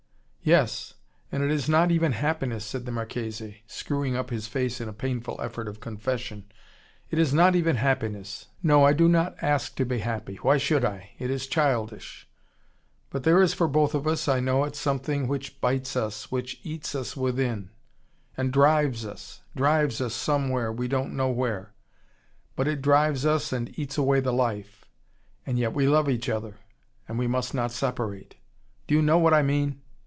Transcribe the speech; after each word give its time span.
"Yes 0.43 0.95
and 1.31 1.43
it 1.43 1.51
is 1.51 1.69
not 1.69 1.91
even 1.91 2.13
happiness," 2.13 2.65
said 2.65 2.87
the 2.87 2.91
Marchese, 2.91 3.61
screwing 3.67 4.15
up 4.15 4.31
his 4.31 4.47
face 4.47 4.81
in 4.81 4.89
a 4.89 4.91
painful 4.91 5.39
effort 5.39 5.67
of 5.67 5.79
confession. 5.79 6.51
"It 7.11 7.19
is 7.19 7.31
not 7.31 7.55
even 7.55 7.75
happiness. 7.75 8.47
No, 8.63 8.83
I 8.83 8.91
do 8.93 9.07
not 9.07 9.35
ask 9.43 9.75
to 9.75 9.85
be 9.85 9.99
happy. 9.99 10.37
Why 10.37 10.57
should 10.57 10.83
I? 10.83 11.11
It 11.19 11.29
is 11.29 11.45
childish 11.45 12.27
but 13.11 13.21
there 13.23 13.39
is 13.39 13.53
for 13.53 13.67
both 13.67 13.93
of 13.93 14.07
us, 14.07 14.27
I 14.27 14.39
know 14.39 14.63
it, 14.63 14.75
something 14.75 15.27
which 15.27 15.61
bites 15.61 15.95
us, 15.95 16.31
which 16.31 16.59
eats 16.63 16.95
us 16.95 17.15
within, 17.15 17.69
and 18.35 18.51
drives 18.51 19.05
us, 19.05 19.41
drives 19.55 20.01
us, 20.01 20.15
somewhere, 20.15 20.71
we 20.73 20.87
don't 20.87 21.13
know 21.15 21.29
where. 21.29 21.71
But 22.55 22.67
it 22.67 22.81
drives 22.81 23.27
us, 23.27 23.53
and 23.53 23.77
eats 23.77 23.95
away 23.95 24.21
the 24.21 24.33
life 24.33 24.85
and 25.45 25.59
yet 25.59 25.73
we 25.73 25.87
love 25.87 26.09
each 26.09 26.29
other, 26.29 26.57
and 27.07 27.19
we 27.19 27.27
must 27.27 27.53
not 27.53 27.71
separate 27.71 28.37
Do 28.87 28.95
you 28.95 29.03
know 29.03 29.19
what 29.19 29.35
I 29.35 29.43
mean? 29.43 29.79